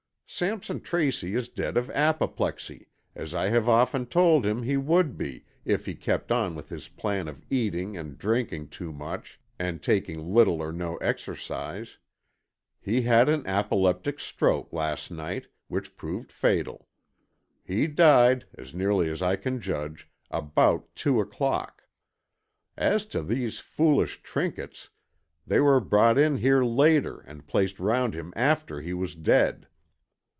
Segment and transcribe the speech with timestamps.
[0.33, 5.43] Sampson Tracy is dead of apoplexy, as I have often told him he would be,
[5.65, 10.25] if he kept on with his plan of eating and drinking too much and taking
[10.25, 11.97] little or no exercise.
[12.79, 16.87] He had an apoplectic stroke last night which proved fatal.
[17.65, 21.83] He died, as nearly as I can judge, about two o'clock.
[22.77, 24.91] As to these foolish trinkets,
[25.45, 29.67] they were brought in here later and placed round him after he was dead.